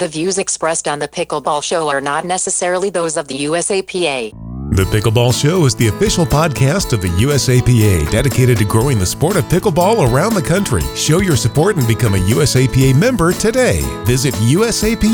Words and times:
The 0.00 0.08
views 0.08 0.38
expressed 0.38 0.88
on 0.88 0.98
the 0.98 1.06
Pickleball 1.06 1.62
Show 1.62 1.88
are 1.88 2.00
not 2.00 2.24
necessarily 2.24 2.90
those 2.90 3.16
of 3.16 3.28
the 3.28 3.44
USAPA. 3.44 4.32
The 4.74 4.82
Pickleball 4.82 5.40
Show 5.40 5.66
is 5.66 5.76
the 5.76 5.86
official 5.86 6.26
podcast 6.26 6.92
of 6.92 7.00
the 7.00 7.10
USAPA 7.10 8.10
dedicated 8.10 8.58
to 8.58 8.64
growing 8.64 8.98
the 8.98 9.06
sport 9.06 9.36
of 9.36 9.44
pickleball 9.44 10.12
around 10.12 10.34
the 10.34 10.42
country. 10.42 10.82
Show 10.96 11.20
your 11.20 11.36
support 11.36 11.76
and 11.76 11.86
become 11.86 12.16
a 12.16 12.18
USAPA 12.18 12.98
member 12.98 13.32
today. 13.32 13.82
Visit 14.04 14.34
usapa.org. 14.34 15.04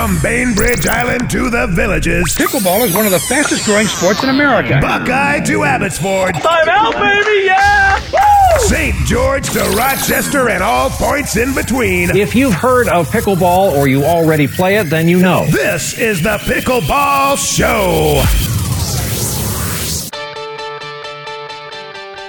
From 0.00 0.18
Bainbridge 0.22 0.86
Island 0.86 1.28
to 1.28 1.50
the 1.50 1.66
villages, 1.66 2.34
Pickleball 2.34 2.86
is 2.86 2.94
one 2.94 3.04
of 3.04 3.12
the 3.12 3.18
fastest 3.18 3.66
growing 3.66 3.86
sports 3.86 4.22
in 4.22 4.30
America. 4.30 4.78
Buckeye 4.80 5.40
to 5.40 5.64
Abbotsford, 5.64 6.36
Time 6.36 6.68
out, 6.70 6.94
baby, 6.94 7.44
yeah! 7.44 8.00
Woo! 8.10 8.60
St. 8.60 8.94
George 9.04 9.50
to 9.50 9.60
Rochester, 9.76 10.48
and 10.48 10.62
all 10.62 10.88
points 10.88 11.36
in 11.36 11.54
between. 11.54 12.16
If 12.16 12.34
you've 12.34 12.54
heard 12.54 12.88
of 12.88 13.10
pickleball 13.10 13.72
or 13.72 13.88
you 13.88 14.04
already 14.04 14.48
play 14.48 14.76
it, 14.76 14.84
then 14.84 15.06
you 15.06 15.20
know. 15.20 15.44
This 15.50 15.98
is 15.98 16.22
the 16.22 16.38
Pickleball 16.38 17.36
Show. 17.36 18.49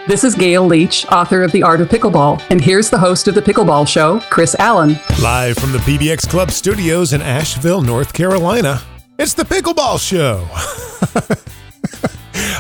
This 0.07 0.23
is 0.23 0.33
Gale 0.33 0.65
Leach, 0.65 1.05
author 1.11 1.43
of 1.43 1.51
The 1.51 1.61
Art 1.61 1.79
of 1.79 1.87
Pickleball, 1.87 2.41
and 2.49 2.59
here's 2.59 2.89
the 2.89 2.97
host 2.97 3.27
of 3.27 3.35
The 3.35 3.41
Pickleball 3.41 3.87
Show, 3.87 4.19
Chris 4.31 4.55
Allen. 4.57 4.99
Live 5.21 5.57
from 5.57 5.71
the 5.71 5.77
PBX 5.77 6.27
Club 6.27 6.49
studios 6.49 7.13
in 7.13 7.21
Asheville, 7.21 7.81
North 7.81 8.11
Carolina, 8.11 8.81
it's 9.19 9.35
the 9.35 9.43
Pickleball 9.43 9.99
Show. 9.99 10.47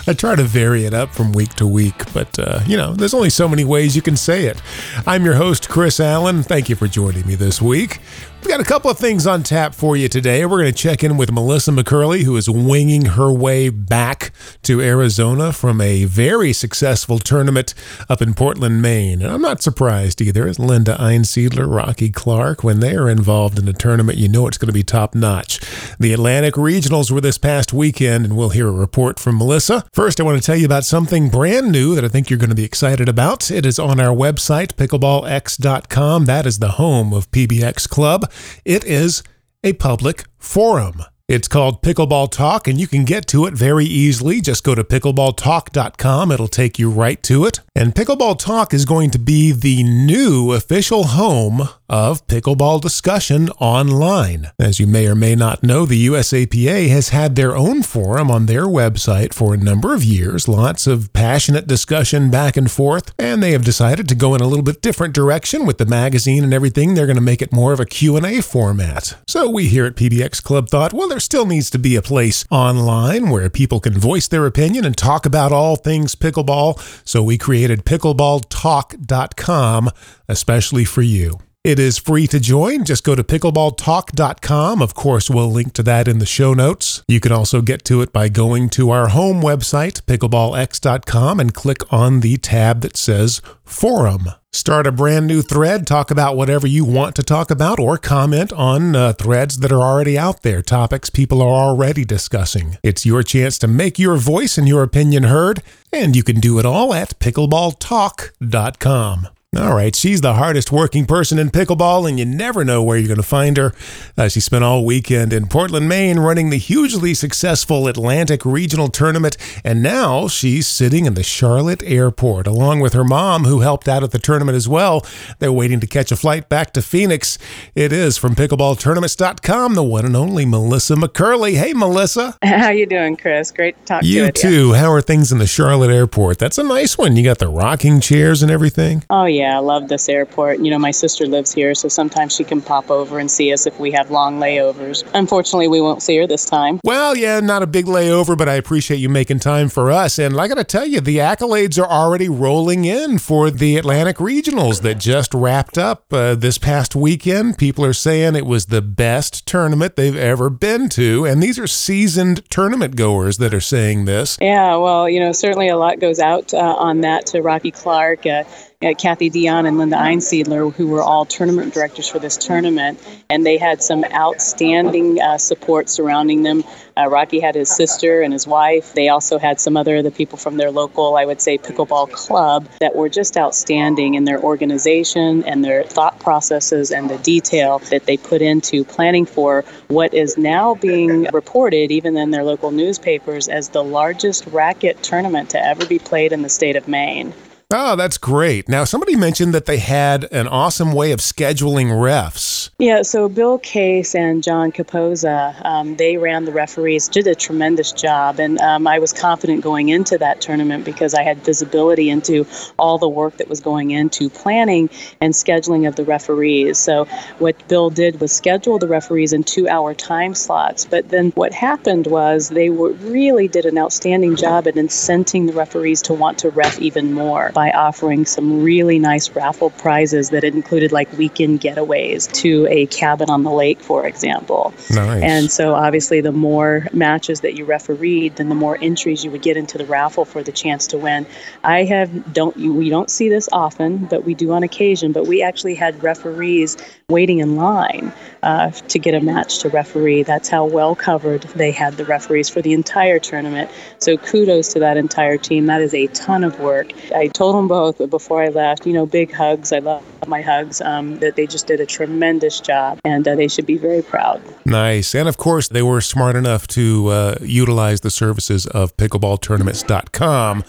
I 0.07 0.13
try 0.13 0.35
to 0.35 0.43
vary 0.43 0.85
it 0.85 0.93
up 0.93 1.09
from 1.09 1.31
week 1.31 1.53
to 1.55 1.65
week, 1.65 2.13
but 2.13 2.37
uh, 2.37 2.59
you 2.67 2.77
know, 2.77 2.93
there's 2.93 3.15
only 3.15 3.31
so 3.31 3.47
many 3.47 3.65
ways 3.65 3.95
you 3.95 4.01
can 4.03 4.15
say 4.15 4.45
it. 4.45 4.61
I'm 5.07 5.25
your 5.25 5.33
host, 5.35 5.69
Chris 5.69 5.99
Allen. 5.99 6.43
Thank 6.43 6.69
you 6.69 6.75
for 6.75 6.87
joining 6.87 7.25
me 7.25 7.33
this 7.33 7.59
week. 7.61 7.99
We 8.43 8.49
got 8.49 8.59
a 8.59 8.63
couple 8.63 8.89
of 8.89 8.97
things 8.97 9.27
on 9.27 9.43
tap 9.43 9.75
for 9.75 9.95
you 9.95 10.09
today. 10.09 10.43
We're 10.45 10.61
going 10.61 10.73
to 10.73 10.77
check 10.77 11.03
in 11.03 11.15
with 11.15 11.31
Melissa 11.31 11.71
McCurley, 11.71 12.23
who 12.23 12.35
is 12.35 12.49
winging 12.49 13.05
her 13.05 13.31
way 13.31 13.69
back 13.69 14.31
to 14.63 14.81
Arizona 14.81 15.53
from 15.53 15.79
a 15.79 16.05
very 16.05 16.51
successful 16.51 17.19
tournament 17.19 17.75
up 18.09 18.19
in 18.19 18.33
Portland, 18.33 18.81
Maine. 18.81 19.21
And 19.21 19.31
I'm 19.31 19.43
not 19.43 19.61
surprised 19.61 20.21
either. 20.21 20.47
As 20.47 20.57
Linda 20.57 20.97
Einsiedler, 20.99 21.71
Rocky 21.73 22.09
Clark, 22.09 22.63
when 22.63 22.79
they 22.79 22.95
are 22.95 23.07
involved 23.07 23.59
in 23.59 23.67
a 23.67 23.73
tournament, 23.73 24.17
you 24.17 24.27
know 24.27 24.47
it's 24.47 24.57
going 24.57 24.67
to 24.67 24.73
be 24.73 24.83
top 24.83 25.13
notch. 25.13 25.59
The 25.99 26.11
Atlantic 26.11 26.55
Regionals 26.55 27.11
were 27.11 27.21
this 27.21 27.37
past 27.37 27.73
weekend, 27.73 28.25
and 28.25 28.35
we'll 28.35 28.49
hear 28.49 28.67
a 28.67 28.71
report 28.71 29.19
from 29.19 29.37
Melissa. 29.37 29.85
First, 29.93 30.19
I 30.19 30.23
want 30.23 30.41
to 30.41 30.43
tell 30.45 30.57
you 30.57 30.65
about 30.65 30.83
something 30.83 31.29
brand 31.29 31.71
new 31.71 31.93
that 31.93 32.03
I 32.03 32.07
think 32.07 32.29
you're 32.31 32.39
going 32.39 32.49
to 32.49 32.55
be 32.55 32.65
excited 32.65 33.07
about. 33.07 33.51
It 33.51 33.67
is 33.67 33.77
on 33.77 33.99
our 33.99 34.15
website, 34.15 34.73
pickleballx.com. 34.73 36.25
That 36.25 36.47
is 36.47 36.57
the 36.57 36.69
home 36.69 37.13
of 37.13 37.29
PBX 37.31 37.87
Club. 37.87 38.30
It 38.65 38.83
is 38.83 39.23
a 39.63 39.73
public 39.73 40.25
forum. 40.37 41.03
It's 41.31 41.47
called 41.47 41.81
Pickleball 41.81 42.29
Talk, 42.29 42.67
and 42.67 42.77
you 42.77 42.87
can 42.87 43.05
get 43.05 43.25
to 43.27 43.45
it 43.45 43.53
very 43.53 43.85
easily. 43.85 44.41
Just 44.41 44.65
go 44.65 44.75
to 44.75 44.83
pickleballtalk.com. 44.83 46.29
It'll 46.29 46.49
take 46.49 46.77
you 46.77 46.89
right 46.89 47.23
to 47.23 47.45
it. 47.45 47.61
And 47.73 47.95
Pickleball 47.95 48.37
Talk 48.37 48.73
is 48.73 48.83
going 48.83 49.11
to 49.11 49.17
be 49.17 49.53
the 49.53 49.81
new 49.81 50.51
official 50.51 51.05
home 51.05 51.69
of 51.87 52.25
pickleball 52.27 52.81
discussion 52.81 53.49
online. 53.59 54.51
As 54.59 54.79
you 54.79 54.87
may 54.87 55.07
or 55.07 55.15
may 55.15 55.35
not 55.35 55.63
know, 55.63 55.85
the 55.85 56.07
USAPA 56.07 56.89
has 56.89 57.09
had 57.09 57.35
their 57.35 57.55
own 57.55 57.81
forum 57.81 58.29
on 58.29 58.45
their 58.45 58.63
website 58.63 59.33
for 59.33 59.53
a 59.53 59.57
number 59.57 59.93
of 59.93 60.03
years, 60.03 60.49
lots 60.49 60.85
of 60.85 61.13
passionate 61.13 61.65
discussion 61.65 62.29
back 62.29 62.57
and 62.57 62.69
forth, 62.69 63.13
and 63.17 63.41
they 63.41 63.51
have 63.51 63.63
decided 63.63 64.09
to 64.09 64.15
go 64.15 64.35
in 64.35 64.41
a 64.41 64.47
little 64.47 64.63
bit 64.63 64.81
different 64.81 65.13
direction 65.13 65.65
with 65.65 65.77
the 65.77 65.85
magazine 65.85 66.43
and 66.43 66.53
everything. 66.53 66.93
They're 66.93 67.05
going 67.05 67.15
to 67.15 67.21
make 67.21 67.41
it 67.41 67.53
more 67.53 67.71
of 67.71 67.79
a 67.79 67.85
Q&A 67.85 68.41
format. 68.41 69.17
So 69.27 69.49
we 69.49 69.67
here 69.67 69.85
at 69.85 69.95
PBX 69.95 70.43
Club 70.43 70.69
thought, 70.69 70.91
well, 70.93 71.07
there 71.07 71.20
still 71.21 71.45
needs 71.45 71.69
to 71.69 71.79
be 71.79 71.95
a 71.95 72.01
place 72.01 72.45
online 72.49 73.29
where 73.29 73.49
people 73.49 73.79
can 73.79 73.93
voice 73.93 74.27
their 74.27 74.45
opinion 74.45 74.85
and 74.85 74.97
talk 74.97 75.25
about 75.25 75.51
all 75.51 75.75
things 75.75 76.15
pickleball. 76.15 76.79
So 77.07 77.23
we 77.23 77.37
created 77.37 77.85
pickleballtalk.com 77.85 79.89
especially 80.27 80.85
for 80.85 81.01
you. 81.01 81.39
It 81.63 81.77
is 81.77 81.99
free 81.99 82.25
to 82.27 82.39
join. 82.39 82.85
Just 82.85 83.03
go 83.03 83.13
to 83.13 83.23
pickleballtalk.com. 83.23 84.81
Of 84.81 84.95
course, 84.95 85.29
we'll 85.29 85.51
link 85.51 85.73
to 85.73 85.83
that 85.83 86.07
in 86.07 86.17
the 86.17 86.25
show 86.25 86.55
notes. 86.55 87.03
You 87.07 87.19
can 87.19 87.31
also 87.31 87.61
get 87.61 87.85
to 87.85 88.01
it 88.01 88.11
by 88.11 88.29
going 88.29 88.69
to 88.71 88.89
our 88.89 89.09
home 89.09 89.41
website, 89.41 90.01
pickleballx.com, 90.03 91.39
and 91.39 91.53
click 91.53 91.93
on 91.93 92.21
the 92.21 92.37
tab 92.37 92.81
that 92.81 92.97
says 92.97 93.43
Forum. 93.63 94.40
Start 94.53 94.85
a 94.85 94.91
brand 94.91 95.27
new 95.27 95.41
thread, 95.41 95.87
talk 95.87 96.11
about 96.11 96.35
whatever 96.35 96.67
you 96.67 96.83
want 96.83 97.15
to 97.15 97.23
talk 97.23 97.49
about, 97.49 97.79
or 97.79 97.97
comment 97.97 98.51
on 98.51 98.97
uh, 98.97 99.13
threads 99.13 99.59
that 99.59 99.71
are 99.71 99.81
already 99.81 100.17
out 100.17 100.41
there, 100.41 100.61
topics 100.61 101.09
people 101.09 101.41
are 101.41 101.47
already 101.47 102.03
discussing. 102.03 102.77
It's 102.83 103.05
your 103.05 103.23
chance 103.23 103.57
to 103.59 103.69
make 103.69 103.97
your 103.97 104.17
voice 104.17 104.57
and 104.57 104.67
your 104.67 104.83
opinion 104.83 105.23
heard, 105.23 105.63
and 105.93 106.17
you 106.17 106.23
can 106.23 106.41
do 106.41 106.59
it 106.59 106.65
all 106.65 106.93
at 106.93 107.17
pickleballtalk.com. 107.19 109.29
All 109.57 109.75
right, 109.75 109.93
she's 109.93 110.21
the 110.21 110.35
hardest 110.35 110.71
working 110.71 111.05
person 111.05 111.37
in 111.37 111.49
pickleball, 111.49 112.07
and 112.07 112.17
you 112.17 112.23
never 112.23 112.63
know 112.63 112.81
where 112.81 112.97
you're 112.97 113.09
going 113.09 113.17
to 113.17 113.21
find 113.21 113.57
her. 113.57 113.73
Uh, 114.17 114.29
she 114.29 114.39
spent 114.39 114.63
all 114.63 114.85
weekend 114.85 115.33
in 115.33 115.47
Portland, 115.47 115.89
Maine, 115.89 116.19
running 116.19 116.51
the 116.51 116.57
hugely 116.57 117.13
successful 117.13 117.89
Atlantic 117.89 118.45
Regional 118.45 118.87
Tournament, 118.87 119.35
and 119.65 119.83
now 119.83 120.29
she's 120.29 120.67
sitting 120.67 121.05
in 121.05 121.15
the 121.15 121.21
Charlotte 121.23 121.83
airport 121.83 122.47
along 122.47 122.79
with 122.79 122.93
her 122.93 123.03
mom, 123.03 123.43
who 123.43 123.59
helped 123.59 123.89
out 123.89 124.03
at 124.03 124.11
the 124.11 124.19
tournament 124.19 124.55
as 124.55 124.69
well. 124.69 125.05
They're 125.39 125.51
waiting 125.51 125.81
to 125.81 125.87
catch 125.87 126.13
a 126.13 126.15
flight 126.15 126.47
back 126.47 126.71
to 126.71 126.81
Phoenix. 126.81 127.37
It 127.75 127.91
is 127.91 128.17
from 128.17 128.35
pickleballtournaments.com, 128.35 129.75
the 129.75 129.83
one 129.83 130.05
and 130.05 130.15
only 130.15 130.45
Melissa 130.45 130.95
McCurley. 130.95 131.55
Hey, 131.55 131.73
Melissa. 131.73 132.37
How 132.45 132.69
you 132.69 132.85
doing, 132.85 133.17
Chris? 133.17 133.51
Great 133.51 133.77
to 133.79 133.83
talk 133.83 134.01
to 134.03 134.07
you 134.07 134.21
to 134.21 134.25
you. 134.27 134.31
too. 134.31 134.73
How 134.75 134.89
are 134.93 135.01
things 135.01 135.29
in 135.29 135.39
the 135.39 135.45
Charlotte 135.47 135.91
airport? 135.91 136.39
That's 136.39 136.57
a 136.57 136.63
nice 136.63 136.97
one. 136.97 137.17
You 137.17 137.23
got 137.25 137.39
the 137.39 137.49
rocking 137.49 137.99
chairs 137.99 138.41
and 138.41 138.49
everything. 138.49 139.03
Oh 139.09 139.25
yeah, 139.25 139.40
I 139.45 139.59
love 139.59 139.87
this 139.87 140.09
airport. 140.09 140.59
You 140.59 140.71
know, 140.71 140.79
my 140.79 140.91
sister 140.91 141.25
lives 141.25 141.53
here, 141.53 141.73
so 141.75 141.87
sometimes 141.87 142.35
she 142.35 142.43
can 142.43 142.61
pop 142.61 142.89
over 142.89 143.19
and 143.19 143.29
see 143.29 143.53
us 143.53 143.65
if 143.65 143.79
we 143.79 143.91
have 143.91 144.11
long 144.11 144.39
layovers. 144.39 145.03
Unfortunately, 145.13 145.67
we 145.67 145.81
won't 145.81 146.01
see 146.01 146.17
her 146.17 146.27
this 146.27 146.45
time. 146.45 146.79
Well, 146.83 147.15
yeah, 147.15 147.39
not 147.39 147.63
a 147.63 147.67
big 147.67 147.85
layover, 147.85 148.37
but 148.37 148.49
I 148.49 148.55
appreciate 148.55 148.97
you 148.97 149.09
making 149.09 149.39
time 149.39 149.69
for 149.69 149.91
us. 149.91 150.19
And 150.19 150.39
I 150.39 150.47
got 150.47 150.55
to 150.55 150.63
tell 150.63 150.85
you, 150.85 151.01
the 151.01 151.17
accolades 151.17 151.81
are 151.81 151.89
already 151.89 152.29
rolling 152.29 152.85
in 152.85 153.17
for 153.17 153.49
the 153.49 153.77
Atlantic 153.77 154.17
Regionals 154.17 154.81
that 154.81 154.99
just 154.99 155.33
wrapped 155.33 155.77
up 155.77 156.11
uh, 156.11 156.35
this 156.35 156.57
past 156.57 156.95
weekend. 156.95 157.57
People 157.57 157.85
are 157.85 157.93
saying 157.93 158.35
it 158.35 158.45
was 158.45 158.67
the 158.67 158.81
best 158.81 159.45
tournament 159.45 159.95
they've 159.95 160.15
ever 160.15 160.49
been 160.49 160.89
to. 160.89 161.25
And 161.25 161.41
these 161.41 161.59
are 161.59 161.67
seasoned 161.67 162.49
tournament 162.49 162.95
goers 162.95 163.37
that 163.37 163.53
are 163.53 163.61
saying 163.61 164.05
this. 164.05 164.37
Yeah, 164.41 164.75
well, 164.77 165.09
you 165.09 165.19
know, 165.19 165.31
certainly 165.31 165.69
a 165.69 165.77
lot 165.77 165.99
goes 165.99 166.19
out 166.19 166.53
uh, 166.53 166.57
on 166.57 167.01
that 167.01 167.25
to 167.27 167.41
Rocky 167.41 167.71
Clark. 167.71 168.25
Uh, 168.25 168.43
uh, 168.83 168.93
Kathy 168.95 169.29
Dion 169.29 169.65
and 169.65 169.77
Linda 169.77 169.95
Einsiedler, 169.95 170.73
who 170.73 170.87
were 170.87 171.01
all 171.01 171.25
tournament 171.25 171.73
directors 171.73 172.07
for 172.07 172.19
this 172.19 172.37
tournament, 172.37 172.99
and 173.29 173.45
they 173.45 173.57
had 173.57 173.83
some 173.83 174.03
outstanding 174.05 175.21
uh, 175.21 175.37
support 175.37 175.89
surrounding 175.89 176.43
them. 176.43 176.63
Uh, 176.97 177.07
Rocky 177.07 177.39
had 177.39 177.55
his 177.55 177.69
sister 177.69 178.21
and 178.21 178.33
his 178.33 178.47
wife. 178.47 178.93
They 178.93 179.09
also 179.09 179.37
had 179.37 179.59
some 179.59 179.77
other 179.77 179.97
of 179.97 180.03
the 180.03 180.11
people 180.11 180.37
from 180.37 180.57
their 180.57 180.71
local, 180.71 181.15
I 181.15 181.25
would 181.25 181.41
say, 181.41 181.57
pickleball 181.57 182.11
club 182.11 182.67
that 182.79 182.95
were 182.95 183.09
just 183.09 183.37
outstanding 183.37 184.15
in 184.15 184.25
their 184.25 184.39
organization 184.39 185.43
and 185.43 185.63
their 185.63 185.83
thought 185.83 186.19
processes 186.19 186.91
and 186.91 187.09
the 187.09 187.17
detail 187.19 187.79
that 187.89 188.05
they 188.05 188.17
put 188.17 188.41
into 188.41 188.83
planning 188.83 189.25
for 189.25 189.63
what 189.87 190.13
is 190.13 190.37
now 190.37 190.75
being 190.75 191.23
reported, 191.33 191.91
even 191.91 192.17
in 192.17 192.31
their 192.31 192.43
local 192.43 192.71
newspapers, 192.71 193.47
as 193.47 193.69
the 193.69 193.83
largest 193.83 194.45
racket 194.47 195.01
tournament 195.03 195.51
to 195.51 195.63
ever 195.63 195.85
be 195.85 195.99
played 195.99 196.31
in 196.33 196.41
the 196.41 196.49
state 196.49 196.75
of 196.75 196.87
Maine. 196.87 197.33
Oh, 197.73 197.95
that's 197.95 198.17
great. 198.17 198.67
Now, 198.67 198.83
somebody 198.83 199.15
mentioned 199.15 199.53
that 199.53 199.65
they 199.65 199.77
had 199.77 200.31
an 200.31 200.47
awesome 200.47 200.91
way 200.91 201.11
of 201.11 201.19
scheduling 201.19 201.87
refs. 201.87 202.69
Yeah, 202.79 203.01
so 203.01 203.29
Bill 203.29 203.59
Case 203.59 204.13
and 204.13 204.43
John 204.43 204.71
Capoza, 204.71 205.55
um, 205.65 205.95
they 205.95 206.17
ran 206.17 206.45
the 206.45 206.51
referees, 206.51 207.07
did 207.07 207.27
a 207.27 207.35
tremendous 207.35 207.91
job. 207.91 208.39
And 208.39 208.59
um, 208.59 208.87
I 208.87 208.99
was 208.99 209.13
confident 209.13 209.61
going 209.61 209.89
into 209.89 210.17
that 210.17 210.41
tournament 210.41 210.83
because 210.83 211.13
I 211.13 211.23
had 211.23 211.37
visibility 211.45 212.09
into 212.09 212.45
all 212.77 212.97
the 212.97 213.07
work 213.07 213.37
that 213.37 213.47
was 213.47 213.61
going 213.61 213.91
into 213.91 214.29
planning 214.29 214.89
and 215.21 215.33
scheduling 215.33 215.87
of 215.87 215.95
the 215.95 216.03
referees. 216.03 216.77
So, 216.77 217.05
what 217.39 217.55
Bill 217.67 217.89
did 217.89 218.19
was 218.19 218.31
schedule 218.31 218.79
the 218.79 218.87
referees 218.87 219.31
in 219.31 219.43
two 219.43 219.67
hour 219.69 219.93
time 219.93 220.35
slots. 220.35 220.85
But 220.85 221.09
then 221.09 221.31
what 221.31 221.53
happened 221.53 222.07
was 222.07 222.49
they 222.49 222.69
were, 222.69 222.91
really 222.93 223.47
did 223.47 223.65
an 223.65 223.77
outstanding 223.77 224.35
job 224.35 224.67
at 224.67 224.75
incenting 224.75 225.47
the 225.47 225.53
referees 225.53 226.01
to 226.03 226.13
want 226.13 226.37
to 226.39 226.49
ref 226.49 226.79
even 226.79 227.13
more 227.13 227.51
by 227.61 227.69
offering 227.73 228.25
some 228.25 228.63
really 228.63 228.97
nice 228.97 229.29
raffle 229.35 229.69
prizes 229.69 230.31
that 230.31 230.43
included 230.43 230.91
like 230.91 231.07
weekend 231.15 231.61
getaways 231.61 232.19
to 232.33 232.65
a 232.71 232.87
cabin 232.87 233.29
on 233.29 233.43
the 233.43 233.51
lake, 233.51 233.79
for 233.79 234.07
example. 234.07 234.73
Nice. 234.89 235.21
And 235.21 235.51
so 235.51 235.75
obviously, 235.75 236.21
the 236.21 236.31
more 236.31 236.87
matches 236.91 237.41
that 237.41 237.53
you 237.53 237.63
refereed, 237.63 238.37
then 238.37 238.49
the 238.49 238.55
more 238.55 238.79
entries 238.81 239.23
you 239.23 239.29
would 239.29 239.43
get 239.43 239.57
into 239.57 239.77
the 239.77 239.85
raffle 239.85 240.25
for 240.25 240.41
the 240.41 240.51
chance 240.51 240.87
to 240.87 240.97
win. 240.97 241.27
I 241.63 241.83
have 241.83 242.33
don't 242.33 242.57
we 242.57 242.89
don't 242.89 243.11
see 243.11 243.29
this 243.29 243.47
often, 243.51 244.05
but 244.05 244.23
we 244.23 244.33
do 244.33 244.51
on 244.53 244.63
occasion. 244.63 245.11
But 245.11 245.27
we 245.27 245.43
actually 245.43 245.75
had 245.75 246.01
referees 246.01 246.77
waiting 247.09 247.39
in 247.39 247.57
line 247.57 248.11
uh, 248.41 248.71
to 248.71 248.97
get 248.97 249.13
a 249.13 249.21
match 249.21 249.59
to 249.59 249.69
referee. 249.69 250.23
That's 250.23 250.49
how 250.49 250.65
well 250.65 250.95
covered 250.95 251.43
they 251.55 251.69
had 251.69 251.97
the 251.97 252.05
referees 252.05 252.49
for 252.49 252.63
the 252.63 252.73
entire 252.73 253.19
tournament. 253.19 253.69
So 253.99 254.17
kudos 254.17 254.73
to 254.73 254.79
that 254.79 254.97
entire 254.97 255.37
team. 255.37 255.67
That 255.67 255.81
is 255.81 255.93
a 255.93 256.07
ton 256.07 256.43
of 256.43 256.59
work. 256.59 256.91
I 257.13 257.27
told 257.27 257.50
them 257.53 257.67
both 257.67 258.09
before 258.09 258.43
I 258.43 258.49
left, 258.49 258.85
you 258.85 258.93
know, 258.93 259.05
big 259.05 259.31
hugs. 259.31 259.71
I 259.71 259.79
love 259.79 260.03
my 260.27 260.41
hugs. 260.41 260.81
Um, 260.81 261.19
that 261.19 261.35
they 261.35 261.47
just 261.47 261.67
did 261.67 261.79
a 261.79 261.85
tremendous 261.85 262.59
job, 262.59 262.99
and 263.05 263.27
uh, 263.27 263.35
they 263.35 263.47
should 263.47 263.65
be 263.65 263.77
very 263.77 264.01
proud. 264.01 264.41
Nice. 264.65 265.15
And 265.15 265.27
of 265.27 265.37
course, 265.37 265.67
they 265.67 265.81
were 265.81 266.01
smart 266.01 266.35
enough 266.35 266.67
to 266.67 267.07
uh, 267.07 267.35
utilize 267.41 268.01
the 268.01 268.09
services 268.09 268.65
of 268.67 268.95
pickleballtournaments.com, 268.97 270.63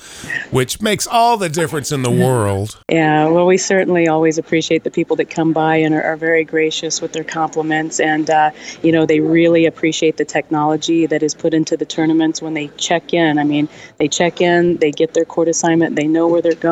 which 0.50 0.80
makes 0.80 1.06
all 1.06 1.36
the 1.36 1.48
difference 1.48 1.92
in 1.92 2.02
the 2.02 2.10
world. 2.10 2.78
Yeah, 2.88 3.28
well, 3.28 3.46
we 3.46 3.56
certainly 3.56 4.08
always 4.08 4.38
appreciate 4.38 4.84
the 4.84 4.90
people 4.90 5.16
that 5.16 5.30
come 5.30 5.52
by 5.52 5.76
and 5.76 5.94
are, 5.94 6.02
are 6.02 6.16
very 6.16 6.44
gracious 6.44 7.00
with 7.00 7.12
their 7.12 7.24
compliments. 7.24 8.00
And, 8.00 8.28
uh, 8.30 8.50
you 8.82 8.92
know, 8.92 9.06
they 9.06 9.20
really 9.20 9.66
appreciate 9.66 10.16
the 10.16 10.24
technology 10.24 11.06
that 11.06 11.22
is 11.22 11.34
put 11.34 11.54
into 11.54 11.76
the 11.76 11.84
tournaments 11.84 12.42
when 12.42 12.54
they 12.54 12.68
check 12.76 13.14
in. 13.14 13.38
I 13.38 13.44
mean, 13.44 13.68
they 13.98 14.08
check 14.08 14.40
in, 14.40 14.76
they 14.78 14.90
get 14.90 15.14
their 15.14 15.24
court 15.24 15.48
assignment, 15.48 15.96
they 15.96 16.06
know 16.06 16.28
where 16.28 16.42
they're 16.42 16.54
going, 16.54 16.71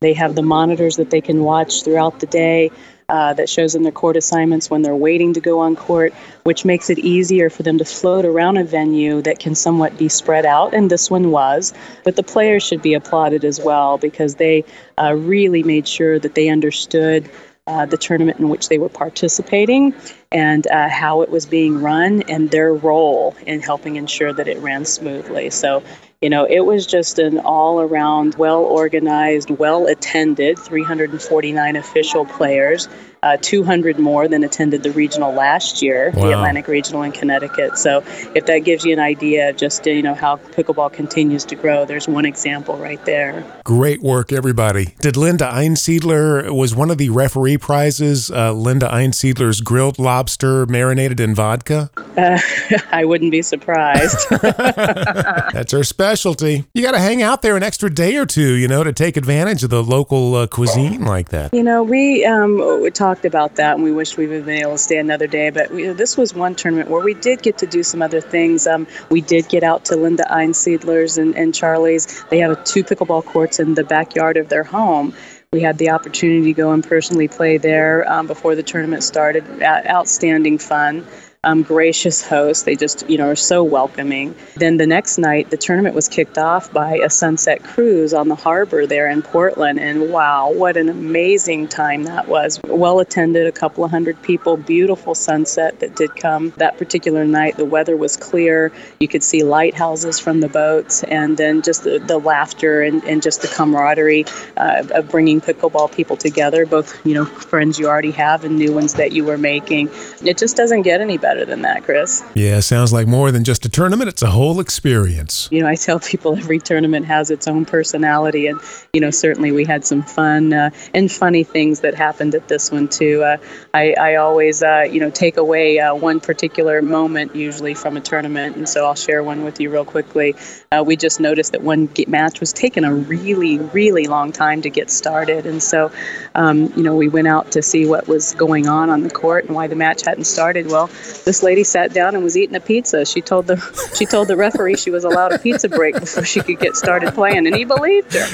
they 0.00 0.12
have 0.12 0.34
the 0.34 0.42
monitors 0.42 0.96
that 0.96 1.10
they 1.10 1.20
can 1.20 1.42
watch 1.42 1.82
throughout 1.82 2.20
the 2.20 2.26
day. 2.26 2.70
Uh, 3.10 3.34
that 3.34 3.50
shows 3.50 3.74
them 3.74 3.82
their 3.82 3.92
court 3.92 4.16
assignments 4.16 4.70
when 4.70 4.80
they're 4.80 4.96
waiting 4.96 5.34
to 5.34 5.40
go 5.40 5.60
on 5.60 5.76
court, 5.76 6.14
which 6.44 6.64
makes 6.64 6.88
it 6.88 6.98
easier 6.98 7.50
for 7.50 7.62
them 7.62 7.76
to 7.76 7.84
float 7.84 8.24
around 8.24 8.56
a 8.56 8.64
venue 8.64 9.20
that 9.20 9.38
can 9.38 9.54
somewhat 9.54 9.98
be 9.98 10.08
spread 10.08 10.46
out, 10.46 10.72
and 10.72 10.90
this 10.90 11.10
one 11.10 11.30
was. 11.30 11.74
But 12.02 12.16
the 12.16 12.22
players 12.22 12.62
should 12.62 12.80
be 12.80 12.94
applauded 12.94 13.44
as 13.44 13.60
well 13.60 13.98
because 13.98 14.36
they 14.36 14.64
uh, 14.96 15.14
really 15.16 15.62
made 15.62 15.86
sure 15.86 16.18
that 16.18 16.34
they 16.34 16.48
understood 16.48 17.28
uh, 17.66 17.84
the 17.86 17.96
tournament 17.96 18.38
in 18.38 18.48
which 18.48 18.68
they 18.68 18.78
were 18.78 18.88
participating 18.88 19.94
and 20.32 20.66
uh, 20.68 20.88
how 20.88 21.20
it 21.22 21.30
was 21.30 21.46
being 21.46 21.80
run 21.80 22.22
and 22.22 22.50
their 22.50 22.74
role 22.74 23.36
in 23.46 23.60
helping 23.60 23.96
ensure 23.96 24.32
that 24.32 24.48
it 24.48 24.58
ran 24.58 24.84
smoothly. 24.84 25.50
So, 25.50 25.82
you 26.24 26.30
know, 26.30 26.46
it 26.46 26.60
was 26.60 26.86
just 26.86 27.18
an 27.18 27.38
all 27.40 27.82
around, 27.82 28.34
well 28.36 28.62
organized, 28.64 29.50
well 29.50 29.86
attended 29.86 30.58
349 30.58 31.76
official 31.76 32.24
players. 32.24 32.88
Uh, 33.24 33.38
200 33.40 33.98
more 33.98 34.28
than 34.28 34.44
attended 34.44 34.82
the 34.82 34.90
regional 34.90 35.32
last 35.32 35.80
year, 35.80 36.12
Wow. 36.14 36.26
the 36.26 36.32
Atlantic 36.32 36.68
Regional 36.68 37.02
in 37.04 37.10
Connecticut. 37.10 37.78
So, 37.78 38.02
if 38.34 38.44
that 38.44 38.58
gives 38.58 38.84
you 38.84 38.92
an 38.92 39.00
idea 39.00 39.48
of 39.48 39.56
just 39.56 39.86
you 39.86 40.02
know 40.02 40.12
how 40.14 40.36
pickleball 40.36 40.92
continues 40.92 41.42
to 41.46 41.54
grow, 41.54 41.86
there's 41.86 42.06
one 42.06 42.26
example 42.26 42.76
right 42.76 43.02
there. 43.06 43.42
Great 43.64 44.02
work, 44.02 44.30
everybody. 44.30 44.94
Did 45.00 45.16
Linda 45.16 45.50
Einsiedler, 45.50 46.54
was 46.54 46.74
one 46.74 46.90
of 46.90 46.98
the 46.98 47.08
referee 47.08 47.56
prizes 47.56 48.30
uh, 48.30 48.52
Linda 48.52 48.88
Einsiedler's 48.88 49.62
grilled 49.62 49.98
lobster 49.98 50.66
marinated 50.66 51.18
in 51.18 51.34
vodka? 51.34 51.90
Uh, 52.18 52.38
I 52.92 53.06
wouldn't 53.06 53.30
be 53.30 53.40
surprised. 53.40 54.18
That's 54.30 55.72
her 55.72 55.82
specialty. 55.82 56.64
You 56.74 56.82
got 56.82 56.92
to 56.92 56.98
hang 56.98 57.22
out 57.22 57.40
there 57.40 57.56
an 57.56 57.62
extra 57.62 57.92
day 57.92 58.16
or 58.16 58.26
two, 58.26 58.52
you 58.54 58.68
know, 58.68 58.84
to 58.84 58.92
take 58.92 59.16
advantage 59.16 59.64
of 59.64 59.70
the 59.70 59.82
local 59.82 60.34
uh, 60.34 60.46
cuisine 60.46 61.06
like 61.06 61.30
that. 61.30 61.54
You 61.54 61.62
know, 61.62 61.82
we 61.82 62.24
um, 62.26 62.58
we 62.82 62.90
talked 63.14 63.24
about 63.24 63.56
that, 63.56 63.74
and 63.74 63.84
we 63.84 63.92
wished 63.92 64.16
we 64.16 64.26
would 64.26 64.38
have 64.38 64.46
been 64.46 64.60
able 64.60 64.72
to 64.72 64.78
stay 64.78 64.98
another 64.98 65.26
day. 65.26 65.50
But 65.50 65.70
we, 65.70 65.86
this 65.88 66.16
was 66.16 66.34
one 66.34 66.54
tournament 66.54 66.90
where 66.90 67.02
we 67.02 67.14
did 67.14 67.42
get 67.42 67.58
to 67.58 67.66
do 67.66 67.82
some 67.82 68.02
other 68.02 68.20
things. 68.20 68.66
Um, 68.66 68.86
we 69.08 69.20
did 69.20 69.48
get 69.48 69.62
out 69.62 69.84
to 69.86 69.96
Linda 69.96 70.24
Einsiedler's 70.24 71.16
and, 71.18 71.36
and 71.36 71.54
Charlie's. 71.54 72.24
They 72.30 72.38
have 72.38 72.64
two 72.64 72.82
pickleball 72.82 73.24
courts 73.24 73.60
in 73.60 73.74
the 73.74 73.84
backyard 73.84 74.36
of 74.36 74.48
their 74.48 74.64
home. 74.64 75.14
We 75.52 75.60
had 75.60 75.78
the 75.78 75.90
opportunity 75.90 76.52
to 76.52 76.52
go 76.52 76.72
and 76.72 76.82
personally 76.82 77.28
play 77.28 77.58
there 77.58 78.10
um, 78.10 78.26
before 78.26 78.56
the 78.56 78.64
tournament 78.64 79.04
started. 79.04 79.62
Uh, 79.62 79.82
outstanding 79.86 80.58
fun. 80.58 81.06
Um, 81.44 81.62
gracious 81.62 82.26
hosts. 82.26 82.62
They 82.62 82.74
just, 82.74 83.08
you 83.08 83.18
know, 83.18 83.28
are 83.28 83.36
so 83.36 83.62
welcoming. 83.62 84.34
Then 84.56 84.78
the 84.78 84.86
next 84.86 85.18
night, 85.18 85.50
the 85.50 85.58
tournament 85.58 85.94
was 85.94 86.08
kicked 86.08 86.38
off 86.38 86.72
by 86.72 86.96
a 86.96 87.10
sunset 87.10 87.62
cruise 87.62 88.14
on 88.14 88.28
the 88.28 88.34
harbor 88.34 88.86
there 88.86 89.10
in 89.10 89.20
Portland. 89.20 89.78
And 89.78 90.10
wow, 90.10 90.50
what 90.50 90.78
an 90.78 90.88
amazing 90.88 91.68
time 91.68 92.04
that 92.04 92.28
was. 92.28 92.60
Well 92.64 92.98
attended, 92.98 93.46
a 93.46 93.52
couple 93.52 93.84
of 93.84 93.90
hundred 93.90 94.22
people, 94.22 94.56
beautiful 94.56 95.14
sunset 95.14 95.80
that 95.80 95.96
did 95.96 96.16
come 96.16 96.54
that 96.56 96.78
particular 96.78 97.26
night. 97.26 97.58
The 97.58 97.66
weather 97.66 97.94
was 97.94 98.16
clear. 98.16 98.72
You 98.98 99.08
could 99.08 99.22
see 99.22 99.42
lighthouses 99.42 100.18
from 100.18 100.40
the 100.40 100.48
boats, 100.48 101.02
and 101.04 101.36
then 101.36 101.60
just 101.60 101.84
the, 101.84 101.98
the 101.98 102.18
laughter 102.18 102.80
and, 102.80 103.04
and 103.04 103.22
just 103.22 103.42
the 103.42 103.48
camaraderie 103.48 104.24
uh, 104.56 104.84
of 104.94 105.10
bringing 105.10 105.42
pickleball 105.42 105.94
people 105.94 106.16
together, 106.16 106.64
both, 106.64 107.04
you 107.04 107.12
know, 107.12 107.26
friends 107.26 107.78
you 107.78 107.86
already 107.86 108.12
have 108.12 108.44
and 108.44 108.56
new 108.56 108.72
ones 108.72 108.94
that 108.94 109.12
you 109.12 109.24
were 109.24 109.36
making. 109.36 109.90
It 110.24 110.38
just 110.38 110.56
doesn't 110.56 110.82
get 110.82 111.02
any 111.02 111.18
better 111.18 111.33
than 111.42 111.62
that, 111.62 111.84
Chris. 111.84 112.22
Yeah, 112.34 112.60
sounds 112.60 112.92
like 112.92 113.06
more 113.06 113.30
than 113.30 113.44
just 113.44 113.64
a 113.64 113.70
tournament. 113.70 114.10
It's 114.10 114.20
a 114.20 114.30
whole 114.30 114.60
experience. 114.60 115.48
You 115.50 115.62
know, 115.62 115.68
I 115.68 115.76
tell 115.76 115.98
people 115.98 116.36
every 116.38 116.58
tournament 116.58 117.06
has 117.06 117.30
its 117.30 117.48
own 117.48 117.64
personality, 117.64 118.46
and 118.46 118.60
you 118.92 119.00
know, 119.00 119.10
certainly 119.10 119.52
we 119.52 119.64
had 119.64 119.86
some 119.86 120.02
fun 120.02 120.52
uh, 120.52 120.68
and 120.92 121.10
funny 121.10 121.44
things 121.44 121.80
that 121.80 121.94
happened 121.94 122.34
at 122.34 122.48
this 122.48 122.70
one 122.70 122.88
too. 122.88 123.22
Uh, 123.22 123.38
I, 123.72 123.94
I 123.98 124.14
always, 124.16 124.62
uh, 124.62 124.84
you 124.90 125.00
know, 125.00 125.08
take 125.08 125.38
away 125.38 125.78
uh, 125.78 125.94
one 125.94 126.20
particular 126.20 126.82
moment 126.82 127.34
usually 127.34 127.72
from 127.72 127.96
a 127.96 128.00
tournament, 128.00 128.56
and 128.56 128.68
so 128.68 128.84
I'll 128.84 128.94
share 128.94 129.22
one 129.22 129.44
with 129.44 129.60
you 129.60 129.70
real 129.70 129.84
quickly. 129.86 130.34
Uh, 130.70 130.82
we 130.84 130.96
just 130.96 131.20
noticed 131.20 131.52
that 131.52 131.62
one 131.62 131.88
match 132.08 132.40
was 132.40 132.52
taking 132.52 132.84
a 132.84 132.94
really, 132.94 133.58
really 133.58 134.06
long 134.06 134.32
time 134.32 134.60
to 134.62 134.70
get 134.70 134.90
started, 134.90 135.46
and 135.46 135.62
so, 135.62 135.90
um, 136.34 136.72
you 136.76 136.82
know, 136.82 136.94
we 136.94 137.08
went 137.08 137.28
out 137.28 137.52
to 137.52 137.62
see 137.62 137.86
what 137.86 138.06
was 138.08 138.34
going 138.34 138.66
on 138.66 138.90
on 138.90 139.02
the 139.02 139.10
court 139.10 139.44
and 139.44 139.54
why 139.54 139.66
the 139.66 139.76
match 139.76 140.02
hadn't 140.02 140.24
started. 140.24 140.66
Well, 140.66 140.88
this 141.24 141.42
lady 141.42 141.64
sat 141.64 141.92
down 141.92 142.14
and 142.14 142.22
was 142.22 142.36
eating 142.36 142.54
a 142.54 142.60
pizza. 142.60 143.04
She 143.04 143.20
told 143.20 143.46
the 143.46 143.56
she 143.96 144.06
told 144.06 144.28
the 144.28 144.36
referee 144.36 144.76
she 144.76 144.90
was 144.90 145.04
allowed 145.04 145.32
a 145.32 145.38
pizza 145.38 145.68
break 145.68 145.98
before 145.98 146.24
she 146.24 146.40
could 146.40 146.58
get 146.58 146.76
started 146.76 147.14
playing, 147.14 147.46
and 147.46 147.54
he 147.56 147.64
believed 147.64 148.12
her. 148.12 148.26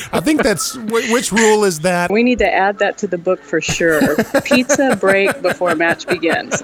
I 0.28 0.30
think 0.30 0.42
that's 0.42 0.76
which 0.76 1.32
rule 1.32 1.64
is 1.64 1.80
that? 1.80 2.10
We 2.10 2.22
need 2.22 2.38
to 2.40 2.52
add 2.52 2.80
that 2.80 2.98
to 2.98 3.06
the 3.06 3.16
book 3.16 3.40
for 3.40 3.62
sure. 3.62 4.14
Pizza 4.44 4.94
break 4.94 5.40
before 5.40 5.74
match 5.74 6.06
begins. 6.06 6.60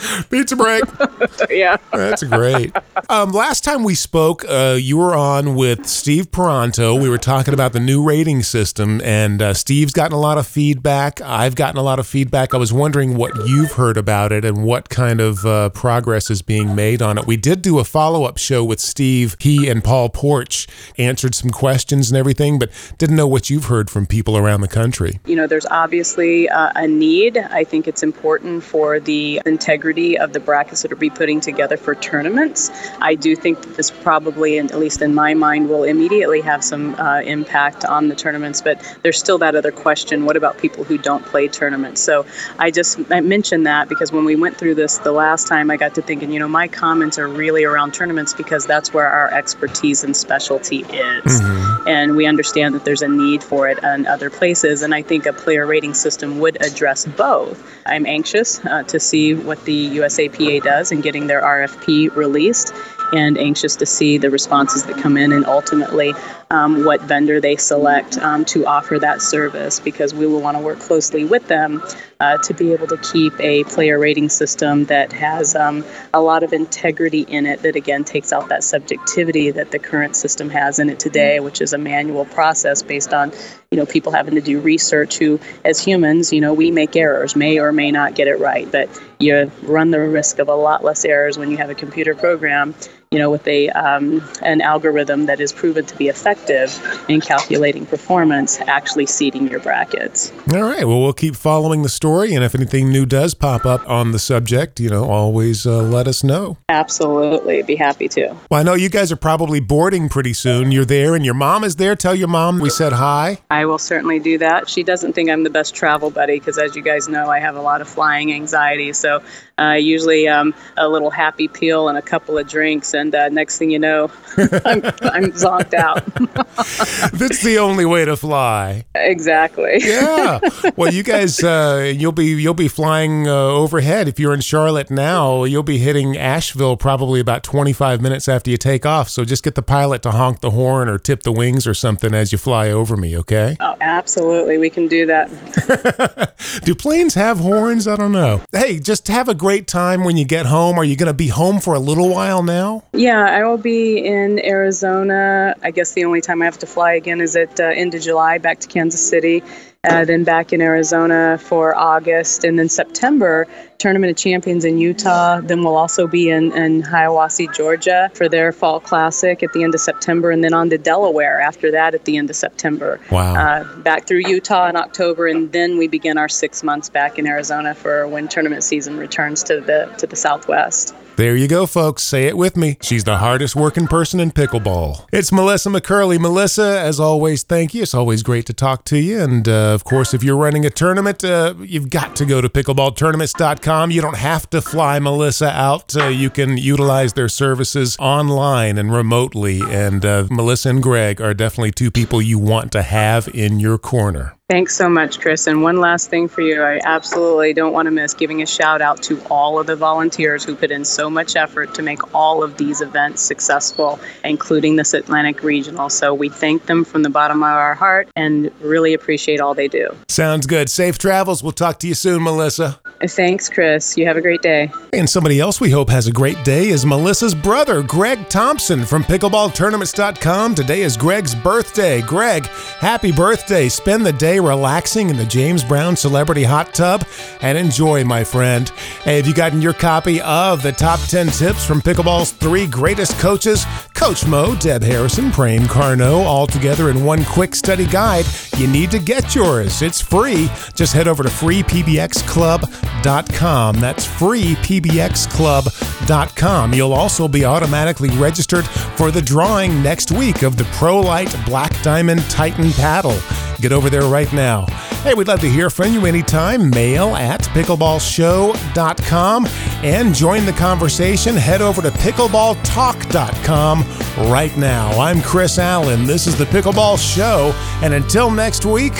Pizza 0.30 0.56
break. 0.56 0.84
yeah. 1.50 1.76
That's 1.92 2.22
great. 2.22 2.74
Um, 3.08 3.32
last 3.32 3.64
time 3.64 3.82
we 3.84 3.94
spoke, 3.94 4.44
uh, 4.48 4.76
you 4.78 4.96
were 4.96 5.14
on 5.14 5.54
with 5.54 5.86
Steve 5.86 6.30
Paranto. 6.30 7.00
We 7.00 7.08
were 7.08 7.18
talking 7.18 7.54
about 7.54 7.72
the 7.72 7.80
new 7.80 8.02
rating 8.02 8.42
system, 8.42 9.00
and 9.02 9.42
uh, 9.42 9.54
Steve's 9.54 9.92
gotten 9.92 10.12
a 10.12 10.20
lot 10.20 10.38
of 10.38 10.46
feedback. 10.46 11.20
I've 11.20 11.54
gotten 11.54 11.78
a 11.78 11.82
lot 11.82 11.98
of 11.98 12.06
feedback. 12.06 12.54
I 12.54 12.58
was 12.58 12.72
wondering 12.72 13.16
what 13.16 13.34
you've 13.46 13.72
heard 13.72 13.96
about 13.96 14.32
it 14.32 14.44
and 14.44 14.64
what 14.64 14.88
kind 14.88 15.20
of 15.20 15.44
uh, 15.44 15.70
progress 15.70 16.30
is 16.30 16.42
being 16.42 16.74
made 16.74 17.02
on 17.02 17.18
it. 17.18 17.26
We 17.26 17.36
did 17.36 17.62
do 17.62 17.78
a 17.78 17.84
follow 17.84 18.24
up 18.24 18.38
show 18.38 18.64
with 18.64 18.80
Steve. 18.80 19.36
He 19.40 19.68
and 19.68 19.82
Paul 19.82 20.10
Porch 20.10 20.66
answered 20.96 21.34
some 21.34 21.50
questions 21.50 22.10
and 22.10 22.16
everything, 22.16 22.58
but 22.58 22.70
didn't 22.98 23.16
know 23.16 23.26
what 23.26 23.50
you've 23.50 23.66
heard 23.66 23.90
from 23.90 24.06
people 24.06 24.36
around 24.36 24.60
the 24.60 24.68
country. 24.68 25.18
You 25.26 25.36
know, 25.36 25.46
there's 25.46 25.66
obviously 25.66 26.48
uh, 26.48 26.72
a 26.74 26.86
need. 26.86 27.38
I 27.38 27.64
think 27.64 27.88
it's 27.88 28.02
important 28.02 28.62
for 28.62 29.00
the 29.00 29.40
integrity 29.46 30.18
of 30.18 30.32
the 30.32 30.40
brackets 30.40 30.82
that 30.82 30.92
are 30.92 30.96
be 30.98 31.10
putting 31.10 31.40
together 31.40 31.76
for 31.76 31.94
tournaments. 31.94 32.70
I 33.00 33.14
do 33.14 33.36
think 33.36 33.60
that 33.62 33.76
this 33.76 33.90
probably, 33.90 34.58
and 34.58 34.70
at 34.70 34.78
least 34.78 35.00
in 35.02 35.14
my 35.14 35.34
mind, 35.34 35.68
will 35.68 35.84
immediately 35.84 36.40
have 36.42 36.62
some 36.62 36.94
uh, 36.96 37.20
impact 37.20 37.84
on 37.84 38.08
the 38.08 38.14
tournaments. 38.14 38.60
But 38.60 38.82
there's 39.02 39.18
still 39.18 39.38
that 39.38 39.54
other 39.54 39.72
question: 39.72 40.24
what 40.24 40.36
about 40.36 40.58
people 40.58 40.84
who 40.84 40.98
don't 40.98 41.24
play 41.24 41.48
tournaments? 41.48 42.00
So 42.00 42.26
I 42.58 42.70
just 42.70 42.98
I 43.10 43.20
mentioned 43.20 43.66
that 43.66 43.88
because 43.88 44.12
when 44.12 44.24
we 44.24 44.36
went 44.36 44.56
through 44.56 44.74
this 44.74 44.98
the 44.98 45.12
last 45.12 45.48
time, 45.48 45.70
I 45.70 45.76
got 45.76 45.94
to 45.94 46.02
thinking, 46.02 46.32
you 46.32 46.38
know, 46.38 46.48
my 46.48 46.68
comments 46.68 47.18
are 47.18 47.28
really 47.28 47.64
around 47.64 47.94
tournaments 47.94 48.34
because 48.34 48.66
that's 48.66 48.92
where 48.92 49.08
our 49.08 49.32
expertise 49.32 50.04
and 50.04 50.16
specialty 50.16 50.80
is, 50.90 51.40
and 51.86 52.16
we 52.16 52.26
understand 52.26 52.57
that 52.58 52.84
there's 52.84 53.02
a 53.02 53.08
need 53.08 53.42
for 53.42 53.68
it 53.68 53.82
in 53.82 54.06
other 54.06 54.30
places. 54.30 54.82
And 54.82 54.94
I 54.94 55.02
think 55.02 55.26
a 55.26 55.32
player 55.32 55.66
rating 55.66 55.94
system 55.94 56.38
would 56.40 56.60
address 56.60 57.06
both. 57.06 57.62
I'm 57.86 58.06
anxious 58.06 58.64
uh, 58.66 58.82
to 58.84 59.00
see 59.00 59.34
what 59.34 59.64
the 59.64 59.96
USAPA 59.98 60.62
does 60.62 60.92
in 60.92 61.00
getting 61.00 61.26
their 61.26 61.42
RFP 61.42 62.14
released 62.14 62.72
and 63.12 63.38
anxious 63.38 63.76
to 63.76 63.86
see 63.86 64.18
the 64.18 64.30
responses 64.30 64.84
that 64.84 64.96
come 64.98 65.16
in 65.16 65.32
and 65.32 65.46
ultimately 65.46 66.12
um, 66.50 66.84
what 66.84 67.00
vendor 67.02 67.40
they 67.40 67.56
select 67.56 68.18
um, 68.18 68.44
to 68.46 68.64
offer 68.66 68.98
that 68.98 69.20
service 69.20 69.80
because 69.80 70.14
we 70.14 70.26
will 70.26 70.40
want 70.40 70.56
to 70.56 70.62
work 70.62 70.78
closely 70.78 71.24
with 71.24 71.46
them 71.48 71.82
uh, 72.20 72.38
to 72.38 72.54
be 72.54 72.72
able 72.72 72.86
to 72.86 72.96
keep 72.98 73.32
a 73.40 73.64
player 73.64 73.98
rating 73.98 74.28
system 74.28 74.84
that 74.86 75.12
has 75.12 75.54
um, 75.54 75.84
a 76.14 76.20
lot 76.20 76.42
of 76.42 76.52
integrity 76.52 77.22
in 77.22 77.46
it 77.46 77.62
that 77.62 77.76
again 77.76 78.04
takes 78.04 78.32
out 78.32 78.48
that 78.48 78.64
subjectivity 78.64 79.50
that 79.50 79.70
the 79.70 79.78
current 79.78 80.16
system 80.16 80.48
has 80.48 80.78
in 80.78 80.88
it 80.88 80.98
today 80.98 81.40
which 81.40 81.60
is 81.60 81.72
a 81.72 81.78
manual 81.78 82.24
process 82.24 82.82
based 82.82 83.12
on 83.12 83.32
you 83.70 83.76
know 83.76 83.84
people 83.86 84.12
having 84.12 84.34
to 84.34 84.40
do 84.40 84.60
research 84.60 85.18
who 85.18 85.38
as 85.64 85.78
humans 85.78 86.32
you 86.32 86.40
know 86.40 86.54
we 86.54 86.70
make 86.70 86.96
errors 86.96 87.36
may 87.36 87.58
or 87.58 87.72
may 87.72 87.90
not 87.90 88.14
get 88.14 88.26
it 88.26 88.38
right. 88.38 88.70
But 88.70 88.88
you 89.18 89.50
run 89.62 89.90
the 89.90 90.00
risk 90.00 90.38
of 90.38 90.48
a 90.48 90.54
lot 90.54 90.84
less 90.84 91.04
errors 91.04 91.38
when 91.38 91.50
you 91.50 91.56
have 91.56 91.70
a 91.70 91.74
computer 91.74 92.14
program 92.14 92.74
you 93.10 93.18
know, 93.18 93.30
with 93.30 93.46
a 93.48 93.70
um, 93.70 94.22
an 94.42 94.60
algorithm 94.60 95.26
that 95.26 95.40
is 95.40 95.52
proven 95.52 95.86
to 95.86 95.96
be 95.96 96.08
effective 96.08 96.78
in 97.08 97.20
calculating 97.20 97.86
performance, 97.86 98.60
actually 98.60 99.06
seeding 99.06 99.48
your 99.48 99.60
brackets. 99.60 100.30
All 100.52 100.62
right. 100.62 100.86
Well, 100.86 101.00
we'll 101.00 101.14
keep 101.14 101.34
following 101.34 101.82
the 101.82 101.88
story, 101.88 102.34
and 102.34 102.44
if 102.44 102.54
anything 102.54 102.90
new 102.90 103.06
does 103.06 103.32
pop 103.32 103.64
up 103.64 103.88
on 103.88 104.12
the 104.12 104.18
subject, 104.18 104.78
you 104.78 104.90
know, 104.90 105.04
always 105.04 105.66
uh, 105.66 105.82
let 105.82 106.06
us 106.06 106.22
know. 106.22 106.58
Absolutely, 106.68 107.62
be 107.62 107.76
happy 107.76 108.08
to. 108.08 108.36
Well, 108.50 108.60
I 108.60 108.62
know 108.62 108.74
you 108.74 108.90
guys 108.90 109.10
are 109.10 109.16
probably 109.16 109.60
boarding 109.60 110.10
pretty 110.10 110.34
soon. 110.34 110.70
You're 110.70 110.84
there, 110.84 111.14
and 111.14 111.24
your 111.24 111.34
mom 111.34 111.64
is 111.64 111.76
there. 111.76 111.96
Tell 111.96 112.14
your 112.14 112.28
mom 112.28 112.58
we 112.58 112.68
said 112.68 112.92
hi. 112.92 113.38
I 113.50 113.64
will 113.64 113.78
certainly 113.78 114.18
do 114.18 114.36
that. 114.38 114.68
She 114.68 114.82
doesn't 114.82 115.14
think 115.14 115.30
I'm 115.30 115.44
the 115.44 115.50
best 115.50 115.74
travel 115.74 116.10
buddy 116.10 116.38
because, 116.38 116.58
as 116.58 116.76
you 116.76 116.82
guys 116.82 117.08
know, 117.08 117.30
I 117.30 117.40
have 117.40 117.56
a 117.56 117.62
lot 117.62 117.80
of 117.80 117.88
flying 117.88 118.34
anxiety. 118.34 118.92
So, 118.92 119.22
uh, 119.58 119.72
usually 119.72 120.28
um, 120.28 120.54
a 120.76 120.88
little 120.88 121.10
happy 121.10 121.48
peel 121.48 121.88
and 121.88 121.96
a 121.96 122.02
couple 122.02 122.36
of 122.36 122.46
drinks 122.46 122.94
and 122.98 123.14
uh, 123.14 123.28
next 123.30 123.58
thing 123.58 123.70
you 123.70 123.78
know, 123.78 124.10
I'm, 124.36 124.84
I'm 124.84 125.32
zonked 125.32 125.74
out. 125.74 126.04
That's 127.18 127.42
the 127.42 127.58
only 127.58 127.84
way 127.84 128.04
to 128.04 128.16
fly. 128.16 128.84
Exactly. 128.94 129.78
yeah. 129.80 130.40
Well, 130.76 130.92
you 130.92 131.02
guys, 131.02 131.42
uh, 131.42 131.92
you'll 131.96 132.12
be 132.12 132.26
you'll 132.26 132.54
be 132.54 132.68
flying 132.68 133.26
uh, 133.26 133.32
overhead. 133.32 134.06
If 134.06 134.20
you're 134.20 134.34
in 134.34 134.40
Charlotte 134.40 134.90
now, 134.90 135.44
you'll 135.44 135.62
be 135.62 135.78
hitting 135.78 136.16
Asheville 136.16 136.76
probably 136.76 137.20
about 137.20 137.42
25 137.42 138.00
minutes 138.00 138.28
after 138.28 138.50
you 138.50 138.56
take 138.56 138.84
off. 138.86 139.08
So 139.08 139.24
just 139.24 139.42
get 139.42 139.54
the 139.54 139.62
pilot 139.62 140.02
to 140.02 140.10
honk 140.12 140.40
the 140.40 140.50
horn 140.50 140.88
or 140.88 140.98
tip 140.98 141.22
the 141.22 141.32
wings 141.32 141.66
or 141.66 141.74
something 141.74 142.14
as 142.14 142.32
you 142.32 142.38
fly 142.38 142.70
over 142.70 142.96
me. 142.96 143.16
Okay. 143.18 143.56
Absolutely. 143.80 144.58
We 144.58 144.70
can 144.70 144.88
do 144.88 145.06
that. 145.06 146.34
do 146.64 146.74
planes 146.74 147.14
have 147.14 147.38
horns? 147.38 147.86
I 147.86 147.96
don't 147.96 148.12
know. 148.12 148.42
Hey, 148.52 148.78
just 148.78 149.08
have 149.08 149.28
a 149.28 149.34
great 149.34 149.66
time 149.66 150.04
when 150.04 150.16
you 150.16 150.24
get 150.24 150.46
home. 150.46 150.78
Are 150.78 150.84
you 150.84 150.96
going 150.96 151.08
to 151.08 151.14
be 151.14 151.28
home 151.28 151.60
for 151.60 151.74
a 151.74 151.78
little 151.78 152.08
while 152.08 152.42
now? 152.42 152.84
Yeah, 152.92 153.24
I 153.24 153.44
will 153.44 153.58
be 153.58 153.98
in 153.98 154.44
Arizona. 154.44 155.54
I 155.62 155.70
guess 155.70 155.92
the 155.92 156.04
only 156.04 156.20
time 156.20 156.42
I 156.42 156.46
have 156.46 156.58
to 156.58 156.66
fly 156.66 156.94
again 156.94 157.20
is 157.20 157.36
at 157.36 157.60
uh, 157.60 157.64
end 157.64 157.94
of 157.94 158.02
July 158.02 158.38
back 158.38 158.60
to 158.60 158.68
Kansas 158.68 159.06
City. 159.06 159.42
Uh, 159.84 160.04
then 160.04 160.24
back 160.24 160.52
in 160.52 160.60
Arizona 160.60 161.38
for 161.38 161.72
August, 161.72 162.42
and 162.42 162.58
then 162.58 162.68
September, 162.68 163.46
Tournament 163.78 164.10
of 164.10 164.16
Champions 164.16 164.64
in 164.64 164.76
Utah. 164.76 165.40
Then 165.40 165.62
we'll 165.62 165.76
also 165.76 166.08
be 166.08 166.30
in, 166.30 166.50
in 166.50 166.82
Hiawassee, 166.82 167.54
Georgia 167.54 168.10
for 168.12 168.28
their 168.28 168.50
Fall 168.50 168.80
Classic 168.80 169.40
at 169.40 169.52
the 169.52 169.62
end 169.62 169.76
of 169.76 169.80
September, 169.80 170.32
and 170.32 170.42
then 170.42 170.52
on 170.52 170.68
to 170.70 170.78
Delaware 170.78 171.40
after 171.40 171.70
that 171.70 171.94
at 171.94 172.06
the 172.06 172.16
end 172.16 172.28
of 172.28 172.34
September. 172.34 172.98
Wow. 173.12 173.36
Uh, 173.36 173.76
back 173.76 174.08
through 174.08 174.22
Utah 174.26 174.68
in 174.68 174.74
October, 174.74 175.28
and 175.28 175.52
then 175.52 175.78
we 175.78 175.86
begin 175.86 176.18
our 176.18 176.28
six 176.28 176.64
months 176.64 176.88
back 176.88 177.16
in 177.16 177.28
Arizona 177.28 177.72
for 177.72 178.08
when 178.08 178.26
tournament 178.26 178.64
season 178.64 178.96
returns 178.96 179.44
to 179.44 179.60
the 179.60 179.94
to 179.98 180.08
the 180.08 180.16
Southwest. 180.16 180.92
There 181.18 181.34
you 181.34 181.48
go, 181.48 181.66
folks. 181.66 182.04
Say 182.04 182.28
it 182.28 182.36
with 182.36 182.56
me. 182.56 182.76
She's 182.80 183.02
the 183.02 183.16
hardest 183.16 183.56
working 183.56 183.88
person 183.88 184.20
in 184.20 184.30
pickleball. 184.30 185.04
It's 185.12 185.32
Melissa 185.32 185.68
McCurley. 185.68 186.16
Melissa, 186.16 186.78
as 186.78 187.00
always, 187.00 187.42
thank 187.42 187.74
you. 187.74 187.82
It's 187.82 187.92
always 187.92 188.22
great 188.22 188.46
to 188.46 188.52
talk 188.52 188.84
to 188.84 188.96
you. 188.96 189.18
And 189.18 189.48
uh, 189.48 189.74
of 189.74 189.82
course, 189.82 190.14
if 190.14 190.22
you're 190.22 190.36
running 190.36 190.64
a 190.64 190.70
tournament, 190.70 191.24
uh, 191.24 191.54
you've 191.58 191.90
got 191.90 192.14
to 192.14 192.24
go 192.24 192.40
to 192.40 192.48
pickleballtournaments.com. 192.48 193.90
You 193.90 194.00
don't 194.00 194.16
have 194.16 194.48
to 194.50 194.62
fly 194.62 195.00
Melissa 195.00 195.50
out. 195.50 195.96
Uh, 195.96 196.06
you 196.06 196.30
can 196.30 196.56
utilize 196.56 197.14
their 197.14 197.28
services 197.28 197.96
online 197.98 198.78
and 198.78 198.92
remotely. 198.92 199.60
And 199.60 200.04
uh, 200.04 200.28
Melissa 200.30 200.68
and 200.68 200.80
Greg 200.80 201.20
are 201.20 201.34
definitely 201.34 201.72
two 201.72 201.90
people 201.90 202.22
you 202.22 202.38
want 202.38 202.70
to 202.70 202.82
have 202.82 203.26
in 203.34 203.58
your 203.58 203.76
corner. 203.76 204.37
Thanks 204.48 204.74
so 204.74 204.88
much, 204.88 205.20
Chris. 205.20 205.46
And 205.46 205.62
one 205.62 205.76
last 205.76 206.08
thing 206.08 206.26
for 206.26 206.40
you, 206.40 206.62
I 206.62 206.80
absolutely 206.82 207.52
don't 207.52 207.74
want 207.74 207.84
to 207.84 207.90
miss 207.90 208.14
giving 208.14 208.40
a 208.40 208.46
shout 208.46 208.80
out 208.80 209.02
to 209.02 209.20
all 209.28 209.60
of 209.60 209.66
the 209.66 209.76
volunteers 209.76 210.42
who 210.42 210.56
put 210.56 210.70
in 210.70 210.86
so 210.86 211.10
much 211.10 211.36
effort 211.36 211.74
to 211.74 211.82
make 211.82 212.14
all 212.14 212.42
of 212.42 212.56
these 212.56 212.80
events 212.80 213.20
successful, 213.20 214.00
including 214.24 214.76
this 214.76 214.94
Atlantic 214.94 215.42
Regional. 215.42 215.90
So 215.90 216.14
we 216.14 216.30
thank 216.30 216.64
them 216.64 216.82
from 216.84 217.02
the 217.02 217.10
bottom 217.10 217.42
of 217.42 217.50
our 217.50 217.74
heart 217.74 218.08
and 218.16 218.50
really 218.62 218.94
appreciate 218.94 219.38
all 219.38 219.52
they 219.52 219.68
do. 219.68 219.94
Sounds 220.08 220.46
good. 220.46 220.70
Safe 220.70 220.96
travels. 220.96 221.42
We'll 221.42 221.52
talk 221.52 221.78
to 221.80 221.86
you 221.86 221.94
soon, 221.94 222.22
Melissa. 222.22 222.80
Thanks, 223.06 223.48
Chris. 223.48 223.96
You 223.96 224.06
have 224.06 224.16
a 224.16 224.20
great 224.20 224.42
day. 224.42 224.72
And 224.92 225.08
somebody 225.08 225.38
else 225.38 225.60
we 225.60 225.70
hope 225.70 225.88
has 225.88 226.08
a 226.08 226.12
great 226.12 226.42
day 226.44 226.68
is 226.68 226.84
Melissa's 226.84 227.34
brother, 227.34 227.82
Greg 227.82 228.28
Thompson 228.28 228.84
from 228.84 229.04
pickleballtournaments.com. 229.04 230.54
Today 230.56 230.82
is 230.82 230.96
Greg's 230.96 231.34
birthday. 231.34 232.02
Greg, 232.02 232.46
happy 232.80 233.12
birthday. 233.12 233.68
Spend 233.68 234.04
the 234.04 234.12
day 234.12 234.40
relaxing 234.40 235.10
in 235.10 235.16
the 235.16 235.24
James 235.26 235.62
Brown 235.62 235.94
Celebrity 235.94 236.42
Hot 236.42 236.74
Tub 236.74 237.04
and 237.40 237.56
enjoy, 237.56 238.02
my 238.02 238.24
friend. 238.24 238.68
Hey, 239.04 239.16
have 239.16 239.26
you 239.26 239.34
gotten 239.34 239.62
your 239.62 239.74
copy 239.74 240.20
of 240.22 240.62
the 240.62 240.72
top 240.72 240.98
10 241.00 241.28
tips 241.28 241.64
from 241.64 241.80
pickleball's 241.80 242.32
three 242.32 242.66
greatest 242.66 243.18
coaches? 243.20 243.64
Coach 243.98 244.26
Mo, 244.26 244.54
Deb 244.54 244.82
Harrison, 244.82 245.30
Prem 245.32 245.66
Carnot, 245.66 246.24
all 246.24 246.46
together 246.46 246.88
in 246.88 247.04
one 247.04 247.24
quick 247.24 247.56
study 247.56 247.84
guide. 247.84 248.24
You 248.56 248.68
need 248.68 248.92
to 248.92 249.00
get 249.00 249.34
yours. 249.34 249.82
It's 249.82 250.00
free. 250.00 250.48
Just 250.74 250.92
head 250.92 251.08
over 251.08 251.24
to 251.24 251.28
freepbxclub.com. 251.28 253.80
That's 253.80 254.06
freepbxclub.com. 254.06 256.74
You'll 256.74 256.92
also 256.92 257.26
be 257.26 257.44
automatically 257.44 258.10
registered 258.10 258.66
for 258.66 259.10
the 259.10 259.20
drawing 259.20 259.82
next 259.82 260.12
week 260.12 260.42
of 260.42 260.56
the 260.56 260.62
ProLite 260.64 261.44
Black 261.44 261.72
Diamond 261.82 262.20
Titan 262.30 262.70
paddle. 262.70 263.18
Get 263.60 263.72
over 263.72 263.90
there 263.90 264.04
right 264.04 264.32
now. 264.32 264.66
Hey, 265.02 265.14
we'd 265.14 265.26
love 265.28 265.40
to 265.40 265.48
hear 265.48 265.70
from 265.70 265.92
you 265.92 266.06
anytime. 266.06 266.70
Mail 266.70 267.16
at 267.16 267.40
pickleballshow.com 267.42 269.46
and 269.82 270.14
join 270.14 270.46
the 270.46 270.52
conversation. 270.52 271.34
Head 271.36 271.60
over 271.60 271.82
to 271.82 271.90
pickleballtalk.com 271.90 273.84
right 274.30 274.56
now. 274.56 274.90
I'm 275.00 275.20
Chris 275.20 275.58
Allen. 275.58 276.04
This 276.04 276.26
is 276.26 276.36
the 276.36 276.46
Pickleball 276.46 276.98
Show. 276.98 277.52
And 277.82 277.94
until 277.94 278.30
next 278.30 278.64
week, 278.64 278.94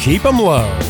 keep 0.00 0.22
them 0.22 0.38
low. 0.38 0.89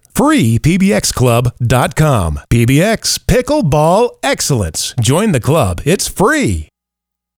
freepbxclub.com. 0.13 2.39
PBX 2.49 3.19
Pickleball 3.19 4.09
Excellence. 4.23 4.95
Join 4.99 5.31
the 5.31 5.39
club. 5.39 5.81
It's 5.85 6.07
free. 6.07 6.70